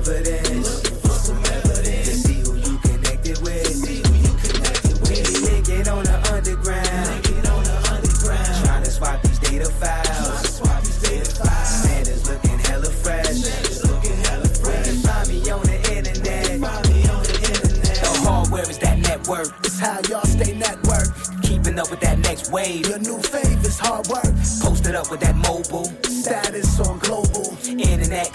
evidence. 0.00 0.80
To 0.80 2.14
see 2.16 2.40
who 2.40 2.56
you 2.56 2.78
connected 2.78 3.38
with. 3.42 3.66
See 3.66 4.00
who 4.00 4.14
you 4.16 4.32
connected 4.48 4.96
with. 5.00 5.28
We 5.30 5.40
linking 5.44 5.88
on 5.88 6.04
the 6.04 6.16
underground. 6.32 7.24
Trying 8.64 8.84
to 8.84 8.90
swap 8.90 9.22
these 9.22 9.38
data 9.40 9.66
files. 9.66 10.58
Trying 10.58 10.84
to 10.84 10.92
swap 10.92 12.44
hella 12.66 12.90
fresh. 12.90 13.42
Can 14.84 14.96
find 15.04 15.28
me 15.28 15.50
on 15.50 15.62
the 15.62 15.76
internet. 15.94 16.60
The 18.00 18.10
hardware 18.24 18.68
is 18.70 18.78
that 18.78 18.98
network. 18.98 19.48
It's 19.64 19.78
how 19.78 20.00
y'all 20.08 20.24
stay 20.24 20.54
networked. 20.54 21.42
Keeping 21.42 21.78
up 21.78 21.90
with 21.90 22.00
that 22.00 22.18
next 22.20 22.50
wave. 22.50 22.88
Your 22.88 22.98
new 23.00 23.18
fave 23.18 23.64
is 23.66 23.78
hard 23.78 24.06
work. 24.08 24.34
Posted 24.62 24.94
up 24.94 25.10
with 25.10 25.20
that 25.20 25.36
mobile. 25.36 25.92
Status 26.04 26.80
on 26.80 26.98
global. 27.00 27.56
Internet 27.66 28.32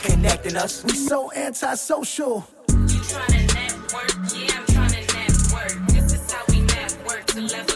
us. 0.54 0.84
We 0.84 0.94
so 0.94 1.32
antisocial. 1.34 2.48
You 2.70 2.76
tryna 2.76 3.54
network? 3.56 4.14
Yeah, 4.36 4.58
I'm 4.58 4.66
tryna 4.76 5.04
network. 5.16 5.88
This 5.88 6.14
is 6.14 6.32
how 6.32 6.44
we 6.50 6.62
network 6.62 7.26
to 7.28 7.42
level 7.42 7.75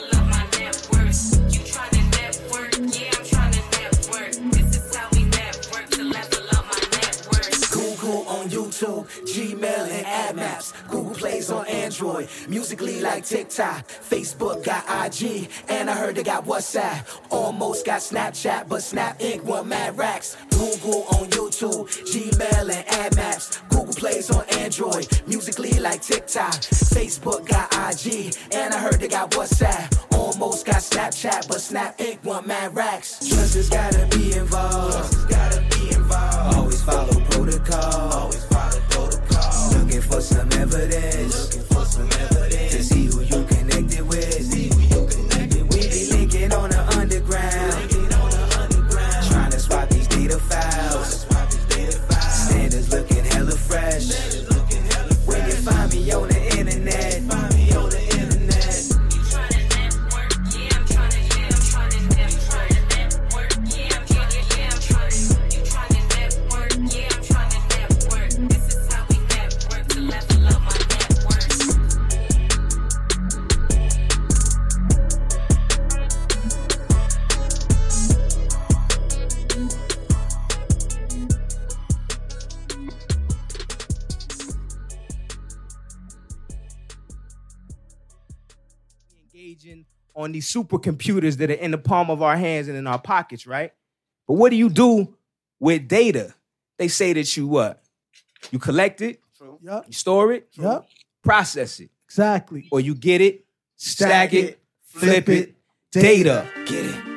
On 11.52 11.66
Android, 11.68 12.28
Musical.ly 12.48 13.00
like 13.00 13.26
TikTok. 13.26 13.88
Facebook 13.88 14.64
got 14.64 14.84
IG, 14.86 15.50
and 15.68 15.90
I 15.90 15.96
heard 15.96 16.16
they 16.16 16.24
got 16.24 16.46
WhatsApp. 16.46 17.08
Almost 17.32 17.86
got 17.86 18.02
Snapchat, 18.02 18.68
but 18.68 18.84
Snap 18.84 19.18
Inc. 19.20 19.44
want 19.44 19.68
mad 19.68 19.98
racks. 19.98 20.38
Google 20.52 21.06
on 21.16 21.28
YouTube, 21.30 21.88
Gmail 22.12 22.70
and 22.70 22.88
Ad 22.90 23.16
Maps. 23.16 23.62
Google 23.70 23.94
plays 23.94 24.30
on 24.30 24.46
Android, 24.60 25.08
Musical.ly 25.28 25.80
like 25.80 26.02
TikTok. 26.02 26.54
Facebook 26.54 27.48
got 27.48 27.74
IG, 27.74 28.36
and 28.54 28.74
I 28.74 28.80
heard 28.80 29.00
they 29.00 29.08
got 29.08 29.32
WhatsApp. 29.32 29.98
Almost 30.12 30.66
got 30.68 30.78
Snapchat, 30.78 31.48
but 31.48 31.62
Snap 31.62 31.98
Inc. 31.98 32.24
want 32.24 32.46
mad 32.46 32.76
racks. 32.76 33.28
Trust 33.28 33.56
has 33.56 33.70
gotta 33.70 34.06
be 34.16 34.34
involved. 34.34 34.94
Trust 34.94 35.14
has 35.14 35.26
gotta 35.26 35.62
be 35.76 35.96
involved. 35.96 36.56
Always 36.58 36.84
follow 36.84 37.20
protocol. 37.32 37.99
Evidence. 40.60 41.59
On 90.20 90.34
these 90.34 90.52
supercomputers 90.52 91.38
that 91.38 91.50
are 91.50 91.54
in 91.54 91.72
the 91.72 91.78
palm 91.78 92.10
of 92.10 92.22
our 92.22 92.36
hands 92.36 92.68
and 92.68 92.78
in 92.78 92.86
our 92.86 93.00
pockets, 93.00 93.48
right? 93.48 93.72
But 94.28 94.34
what 94.34 94.50
do 94.50 94.58
you 94.58 94.70
do 94.70 95.16
with 95.60 95.88
data? 95.88 96.34
They 96.78 96.90
say 96.90 97.14
that 97.14 97.38
you 97.38 97.48
what? 97.48 97.82
You 98.52 98.60
collect 98.60 99.02
it, 99.02 99.22
True. 99.38 99.58
Yup. 99.62 99.86
you 99.88 99.94
store 99.94 100.34
it, 100.34 100.50
Yup. 100.54 100.88
process 101.24 101.80
it, 101.80 101.90
Exactly. 102.06 102.68
or 102.72 102.80
you 102.82 102.96
get 102.96 103.22
it, 103.22 103.46
stack, 103.78 104.30
Stack 104.30 104.34
it, 104.34 104.38
it, 104.46 104.60
flip 104.84 105.26
flip 105.26 105.30
it, 105.30 105.50
it, 105.50 105.56
data. 105.92 106.46
Get 106.66 106.86
it, 106.86 107.09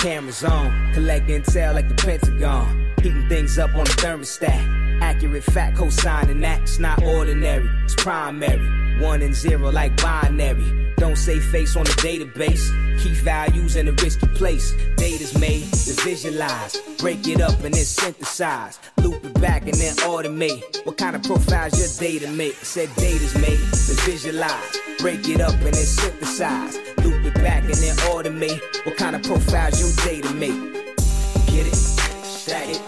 Cameras 0.00 0.42
on, 0.44 0.94
collect 0.94 1.28
intel 1.28 1.74
like 1.74 1.86
the 1.86 1.94
Pentagon. 1.94 2.90
Heating 3.02 3.28
things 3.28 3.58
up 3.58 3.74
on 3.74 3.84
the 3.84 3.90
thermostat. 3.90 5.02
Accurate 5.02 5.44
fact 5.44 5.76
cosigning 5.76 6.40
that's 6.40 6.78
not 6.78 7.02
ordinary. 7.02 7.68
It's 7.84 7.94
primary. 7.96 8.98
One 8.98 9.20
and 9.20 9.34
zero 9.34 9.70
like 9.70 10.00
binary. 10.00 10.94
Don't 10.96 11.16
say 11.16 11.38
face 11.38 11.76
on 11.76 11.84
the 11.84 11.90
database. 11.90 12.70
Key 12.98 13.12
values 13.12 13.76
in 13.76 13.88
a 13.88 13.92
risky 13.92 14.26
place. 14.28 14.72
Data's 14.96 15.38
made 15.38 15.70
to 15.70 15.92
visualize. 16.02 16.78
Break 16.98 17.28
it 17.28 17.42
up 17.42 17.62
and 17.62 17.74
then 17.74 17.84
synthesize. 17.84 18.80
Loop 19.02 19.22
it 19.22 19.38
back 19.38 19.62
and 19.62 19.74
then 19.74 19.96
automate. 19.96 20.82
What 20.86 20.96
kind 20.96 21.14
of 21.14 21.22
profiles 21.24 21.78
your 21.78 22.08
data 22.08 22.30
make? 22.32 22.54
Said 22.54 22.88
data's 22.96 23.34
made 23.34 23.58
to 23.58 23.94
visualize. 24.08 24.78
Break 24.98 25.28
it 25.28 25.42
up 25.42 25.52
and 25.52 25.74
then 25.74 25.74
synthesize. 25.74 26.78
Loop 27.04 27.19
back 27.42 27.64
and 27.64 27.74
then 27.74 27.96
automate. 28.12 28.60
What 28.84 28.96
kind 28.96 29.16
of 29.16 29.22
profiles 29.22 29.80
your 29.80 29.92
data 30.04 30.32
make? 30.34 30.52
Get 31.46 31.66
it, 31.66 31.74
stack 31.74 32.68
it, 32.68 32.82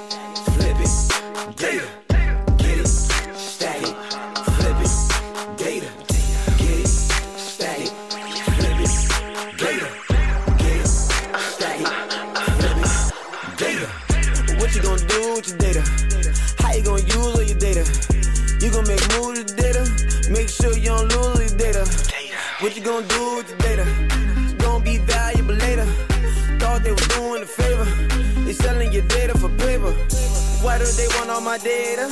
data? 31.62 32.08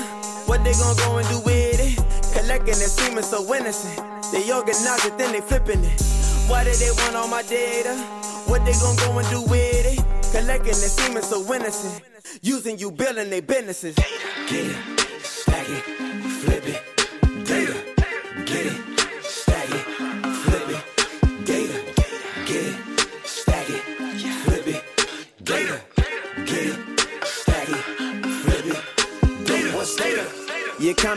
What 0.47 0.65
they 0.65 0.73
gonna 0.73 0.97
go 0.97 1.19
and 1.19 1.29
do 1.29 1.41
with 1.41 1.81
it? 1.81 1.97
Collecting 2.33 2.75
and 2.75 2.93
seeming 2.99 3.23
so 3.23 3.43
innocent. 3.55 3.99
They 4.33 4.51
organize 4.53 5.05
it, 5.05 5.19
then 5.19 5.33
they 5.33 5.41
flipping 5.41 5.85
it. 5.85 6.01
Why 6.49 6.65
do 6.65 6.73
they 6.73 6.91
want 6.91 7.17
all 7.17 7.29
my 7.29 7.43
data? 7.43 7.95
What 8.47 8.65
they 8.65 8.73
gonna 8.73 8.99
go 9.01 9.19
and 9.19 9.29
do 9.29 9.43
with 9.43 9.87
it? 9.87 9.99
Collecting 10.33 10.69
and 10.69 10.93
seeming 10.97 11.23
so 11.23 11.43
innocent. 11.55 12.05
Using 12.43 12.79
you, 12.79 12.91
building 12.91 13.31
their 13.31 13.43
businesses. 13.43 13.95
Get 13.95 14.67
it, 14.67 14.77
stack 15.23 15.69
it, 15.69 15.83
flip 16.43 16.67
it, 16.67 16.83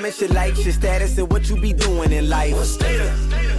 comments, 0.04 0.20
your 0.20 0.30
likes, 0.32 0.66
your 0.66 0.74
status, 0.74 1.18
and 1.18 1.32
what 1.32 1.50
you 1.50 1.56
be 1.56 1.72
doing 1.72 2.12
in 2.12 2.30
life. 2.30 2.54
What's 2.54 2.76
data? 2.76 3.10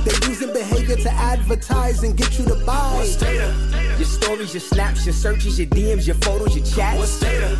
They're 0.05 0.29
using 0.29 0.53
behavior 0.53 0.97
to 0.97 1.11
advertise 1.11 2.03
and 2.03 2.15
get 2.15 2.39
you 2.39 2.45
to 2.45 2.55
buy. 2.67 2.93
What's 2.97 3.17
data? 3.17 3.55
Your 3.97 4.05
stories, 4.05 4.53
your 4.53 4.61
snaps, 4.61 5.07
your 5.07 5.15
searches, 5.15 5.59
your 5.59 5.69
DMs, 5.69 6.07
your 6.07 6.17
photos, 6.17 6.55
your 6.55 6.67
chats. 6.67 6.99
What's 6.99 7.19
data? 7.19 7.57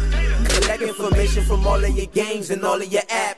Collect 0.51 0.83
information 0.83 1.45
from 1.45 1.67
all 1.67 1.83
of 1.83 1.97
your 1.97 2.07
games 2.07 2.51
and 2.51 2.63
all 2.63 2.81
of 2.81 2.93
your 2.93 3.03
apps. 3.03 3.34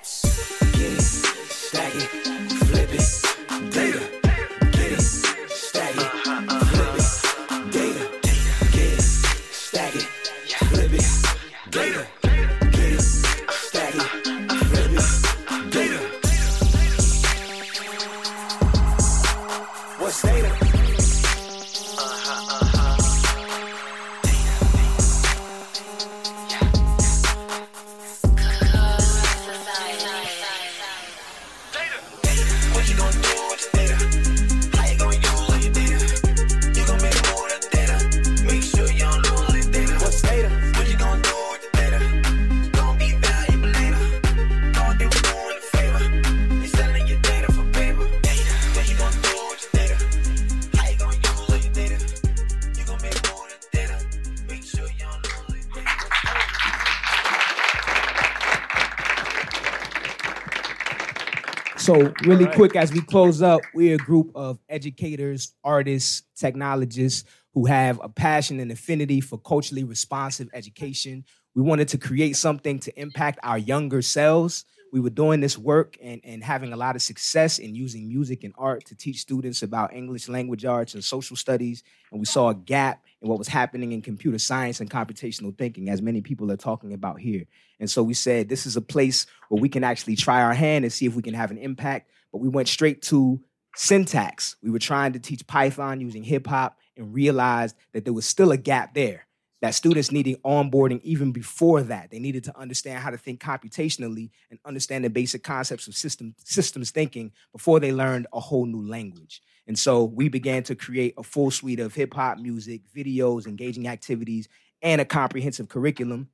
So, 61.86 62.12
really 62.24 62.46
quick, 62.46 62.74
as 62.74 62.92
we 62.92 63.00
close 63.00 63.42
up, 63.42 63.60
we're 63.72 63.94
a 63.94 63.98
group 63.98 64.32
of 64.34 64.58
educators, 64.68 65.54
artists, 65.62 66.24
technologists 66.34 67.22
who 67.54 67.66
have 67.66 68.00
a 68.02 68.08
passion 68.08 68.58
and 68.58 68.72
affinity 68.72 69.20
for 69.20 69.38
culturally 69.38 69.84
responsive 69.84 70.48
education. 70.52 71.24
We 71.54 71.62
wanted 71.62 71.86
to 71.90 71.98
create 71.98 72.34
something 72.34 72.80
to 72.80 73.00
impact 73.00 73.38
our 73.44 73.56
younger 73.56 74.02
selves. 74.02 74.64
We 74.92 75.00
were 75.00 75.10
doing 75.10 75.40
this 75.40 75.58
work 75.58 75.98
and, 76.02 76.20
and 76.24 76.42
having 76.42 76.72
a 76.72 76.76
lot 76.76 76.96
of 76.96 77.02
success 77.02 77.58
in 77.58 77.74
using 77.74 78.08
music 78.08 78.44
and 78.44 78.54
art 78.56 78.84
to 78.86 78.94
teach 78.94 79.18
students 79.18 79.62
about 79.62 79.92
English 79.92 80.28
language 80.28 80.64
arts 80.64 80.94
and 80.94 81.04
social 81.04 81.36
studies. 81.36 81.82
And 82.10 82.20
we 82.20 82.26
saw 82.26 82.50
a 82.50 82.54
gap 82.54 83.02
in 83.20 83.28
what 83.28 83.38
was 83.38 83.48
happening 83.48 83.92
in 83.92 84.02
computer 84.02 84.38
science 84.38 84.80
and 84.80 84.90
computational 84.90 85.56
thinking, 85.56 85.88
as 85.88 86.00
many 86.00 86.20
people 86.20 86.50
are 86.52 86.56
talking 86.56 86.92
about 86.92 87.20
here. 87.20 87.44
And 87.80 87.90
so 87.90 88.02
we 88.02 88.14
said, 88.14 88.48
this 88.48 88.64
is 88.64 88.76
a 88.76 88.80
place 88.80 89.26
where 89.48 89.60
we 89.60 89.68
can 89.68 89.84
actually 89.84 90.16
try 90.16 90.42
our 90.42 90.54
hand 90.54 90.84
and 90.84 90.92
see 90.92 91.06
if 91.06 91.14
we 91.14 91.22
can 91.22 91.34
have 91.34 91.50
an 91.50 91.58
impact. 91.58 92.10
But 92.32 92.38
we 92.38 92.48
went 92.48 92.68
straight 92.68 93.02
to 93.02 93.40
syntax. 93.74 94.56
We 94.62 94.70
were 94.70 94.78
trying 94.78 95.12
to 95.12 95.18
teach 95.18 95.46
Python 95.46 96.00
using 96.00 96.22
hip 96.22 96.46
hop 96.46 96.78
and 96.96 97.12
realized 97.12 97.76
that 97.92 98.04
there 98.04 98.14
was 98.14 98.24
still 98.24 98.52
a 98.52 98.56
gap 98.56 98.94
there. 98.94 99.26
That 99.62 99.74
students 99.74 100.12
needed 100.12 100.42
onboarding 100.42 101.00
even 101.02 101.32
before 101.32 101.82
that. 101.82 102.10
They 102.10 102.18
needed 102.18 102.44
to 102.44 102.58
understand 102.58 102.98
how 102.98 103.10
to 103.10 103.16
think 103.16 103.40
computationally 103.40 104.30
and 104.50 104.58
understand 104.66 105.04
the 105.04 105.10
basic 105.10 105.42
concepts 105.42 105.88
of 105.88 105.94
system, 105.94 106.34
systems 106.44 106.90
thinking 106.90 107.32
before 107.52 107.80
they 107.80 107.90
learned 107.90 108.26
a 108.34 108.40
whole 108.40 108.66
new 108.66 108.86
language. 108.86 109.40
And 109.66 109.78
so 109.78 110.04
we 110.04 110.28
began 110.28 110.62
to 110.64 110.74
create 110.74 111.14
a 111.16 111.22
full 111.22 111.50
suite 111.50 111.80
of 111.80 111.94
hip 111.94 112.12
hop 112.12 112.38
music, 112.38 112.82
videos, 112.94 113.46
engaging 113.46 113.88
activities, 113.88 114.46
and 114.82 115.00
a 115.00 115.04
comprehensive 115.04 115.68
curriculum 115.68 116.28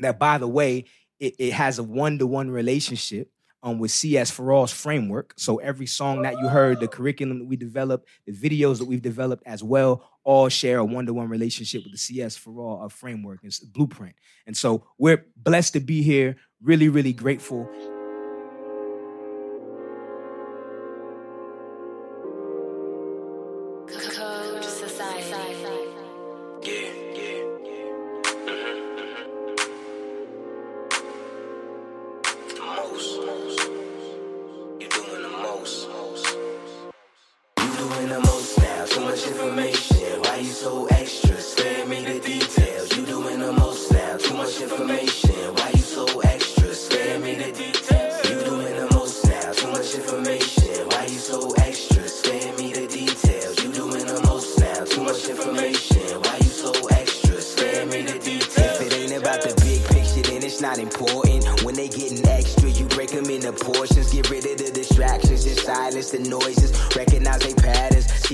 that, 0.00 0.18
by 0.18 0.38
the 0.38 0.48
way, 0.48 0.86
it, 1.20 1.36
it 1.38 1.52
has 1.52 1.78
a 1.78 1.82
one 1.82 2.18
to 2.18 2.26
one 2.26 2.50
relationship 2.50 3.30
um, 3.62 3.78
with 3.78 3.90
CS 3.90 4.30
for 4.30 4.52
All's 4.52 4.72
framework. 4.72 5.34
So 5.36 5.58
every 5.58 5.86
song 5.86 6.22
that 6.22 6.38
you 6.38 6.48
heard, 6.48 6.80
the 6.80 6.88
curriculum 6.88 7.38
that 7.40 7.46
we 7.46 7.56
developed, 7.56 8.08
the 8.26 8.32
videos 8.32 8.78
that 8.78 8.86
we've 8.86 9.02
developed 9.02 9.44
as 9.46 9.62
well, 9.62 10.08
all 10.24 10.48
share 10.48 10.78
a 10.78 10.84
one 10.84 11.06
to 11.06 11.14
one 11.14 11.28
relationship 11.28 11.82
with 11.84 11.92
the 11.92 11.98
CS 11.98 12.36
for 12.36 12.60
All 12.60 12.84
uh, 12.84 12.88
framework. 12.88 13.40
It's 13.42 13.62
a 13.62 13.66
blueprint. 13.66 14.14
And 14.46 14.56
so 14.56 14.86
we're 14.98 15.24
blessed 15.36 15.74
to 15.74 15.80
be 15.80 16.02
here, 16.02 16.36
really, 16.60 16.88
really 16.88 17.12
grateful. 17.12 17.68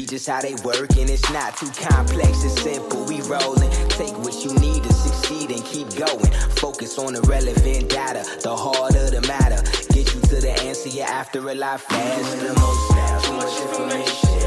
Just 0.09 0.27
how 0.27 0.41
they 0.41 0.55
work, 0.65 0.97
and 0.97 1.11
it's 1.11 1.31
not 1.33 1.57
too 1.57 1.71
complex, 1.73 2.43
it's 2.43 2.63
simple. 2.63 3.05
We 3.05 3.21
rolling, 3.23 3.71
take 3.91 4.17
what 4.19 4.43
you 4.43 4.55
need 4.55 4.83
to 4.83 4.93
succeed 4.93 5.51
and 5.51 5.63
keep 5.65 5.95
going. 5.97 6.33
Focus 6.57 6.99
on 6.99 7.13
the 7.13 7.21
relevant 7.23 7.91
data, 7.91 8.25
the 8.43 8.57
harder 8.57 9.11
the 9.11 9.21
matter. 9.29 9.63
Get 9.93 10.15
you 10.15 10.21
to 10.21 10.41
the 10.41 10.53
answer, 10.63 10.89
you're 10.89 11.07
after 11.07 11.47
a 11.51 11.55
lot 11.55 11.81
faster. 11.81 12.47
The 12.47 12.55
most 12.59 12.91
now, 12.93 13.21
too 13.21 13.33
much 13.35 13.61
information. 13.61 14.38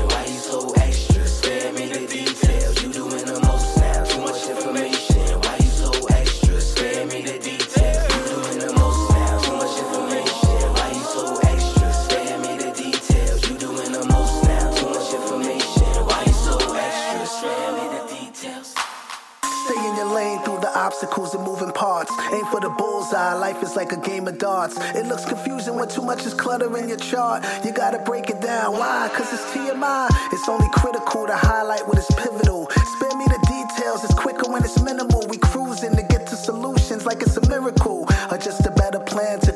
Obstacles 21.01 21.33
and 21.33 21.43
moving 21.43 21.71
parts. 21.71 22.11
Aim 22.31 22.45
for 22.45 22.59
the 22.59 22.69
bullseye. 22.69 23.33
Life 23.33 23.63
is 23.63 23.75
like 23.75 23.91
a 23.91 23.97
game 23.97 24.27
of 24.27 24.37
darts. 24.37 24.77
It 24.93 25.07
looks 25.07 25.25
confusing 25.25 25.75
when 25.75 25.89
too 25.89 26.03
much 26.03 26.25
is 26.25 26.33
cluttering 26.33 26.89
your 26.89 26.97
chart. 26.97 27.43
You 27.65 27.71
gotta 27.71 27.99
break 27.99 28.29
it 28.29 28.39
down. 28.39 28.73
Why? 28.73 29.09
Cause 29.13 29.33
it's 29.33 29.43
TMI. 29.51 30.07
It's 30.31 30.47
only 30.47 30.69
critical 30.69 31.25
to 31.25 31.35
highlight 31.35 31.87
what 31.87 31.97
is 31.97 32.05
pivotal. 32.17 32.69
Spare 32.69 33.17
me 33.17 33.25
the 33.25 33.41
details. 33.49 34.03
It's 34.03 34.13
quicker 34.13 34.51
when 34.51 34.63
it's 34.63 34.79
minimal. 34.83 35.25
We 35.27 35.37
cruising 35.37 35.95
to 35.95 36.03
get 36.03 36.27
to 36.27 36.35
solutions 36.35 37.05
like 37.05 37.21
it's 37.23 37.35
a 37.37 37.49
miracle. 37.49 38.05
Or 38.29 38.37
just 38.37 38.65
a 38.67 38.71
better 38.71 38.99
plan 38.99 39.39
to 39.41 39.50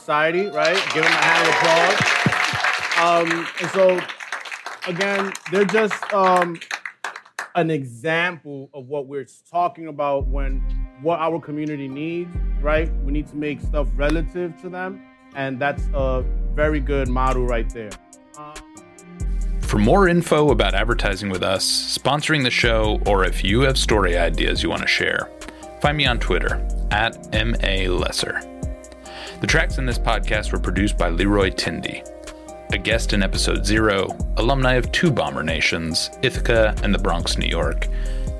Society, 0.00 0.46
right? 0.48 0.76
Give 0.94 1.04
them 1.04 1.12
a 1.12 1.22
hand 1.22 1.48
of 1.48 1.54
applause. 1.54 2.20
Um, 3.00 3.46
and 3.60 3.70
so, 3.70 4.00
again, 4.90 5.32
they're 5.52 5.64
just 5.64 6.12
um, 6.12 6.58
an 7.54 7.70
example 7.70 8.70
of 8.74 8.88
what 8.88 9.06
we're 9.06 9.26
talking 9.50 9.88
about 9.88 10.26
when 10.26 10.60
what 11.02 11.20
our 11.20 11.40
community 11.40 11.88
needs, 11.88 12.34
right? 12.60 12.90
We 13.04 13.12
need 13.12 13.28
to 13.28 13.36
make 13.36 13.60
stuff 13.60 13.88
relative 13.94 14.60
to 14.62 14.68
them, 14.68 15.02
and 15.34 15.58
that's 15.58 15.88
a 15.94 16.24
very 16.54 16.80
good 16.80 17.08
model 17.08 17.46
right 17.46 17.68
there. 17.72 17.90
For 19.60 19.78
more 19.78 20.08
info 20.08 20.50
about 20.50 20.74
advertising 20.74 21.30
with 21.30 21.42
us, 21.42 21.64
sponsoring 21.96 22.42
the 22.42 22.50
show, 22.50 23.00
or 23.06 23.24
if 23.24 23.44
you 23.44 23.60
have 23.60 23.78
story 23.78 24.18
ideas 24.18 24.62
you 24.62 24.68
want 24.68 24.82
to 24.82 24.88
share, 24.88 25.30
find 25.80 25.96
me 25.96 26.06
on 26.06 26.18
Twitter 26.18 26.66
at 26.90 27.30
MALesser. 27.32 28.59
The 29.40 29.46
tracks 29.46 29.78
in 29.78 29.86
this 29.86 29.98
podcast 29.98 30.52
were 30.52 30.58
produced 30.58 30.98
by 30.98 31.08
Leroy 31.08 31.48
Tindy, 31.50 32.06
a 32.74 32.78
guest 32.78 33.14
in 33.14 33.22
episode 33.22 33.64
zero, 33.64 34.14
alumni 34.36 34.74
of 34.74 34.92
two 34.92 35.10
bomber 35.10 35.42
nations, 35.42 36.10
Ithaca 36.20 36.74
and 36.82 36.94
the 36.94 36.98
Bronx, 36.98 37.38
New 37.38 37.48
York, 37.48 37.88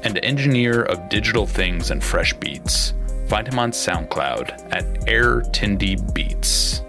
and 0.03 0.19
engineer 0.19 0.83
of 0.83 1.09
digital 1.09 1.47
things 1.47 1.91
and 1.91 2.05
fresh 2.05 2.35
beats. 2.35 2.93
Find 3.29 3.49
him 3.49 3.59
on 3.59 3.73
SoundCloud 3.73 4.75
at 4.75 5.09
Air 5.09 5.41
Tindy 5.41 5.97
Beats. 6.13 6.83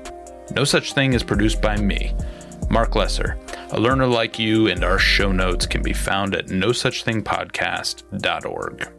No 0.54 0.66
Such 0.66 0.92
Thing 0.92 1.14
is 1.14 1.24
produced 1.24 1.62
by 1.62 1.78
me, 1.78 2.14
Mark 2.70 2.98
Lesser. 2.98 3.38
A 3.72 3.80
learner 3.80 4.08
like 4.08 4.38
you 4.38 4.68
and 4.68 4.84
our 4.84 5.00
show 5.00 5.32
notes 5.32 5.66
can 5.66 5.82
be 5.82 5.94
found 5.94 6.36
at 6.36 6.48
nosuchthingpodcast.org. 6.48 8.90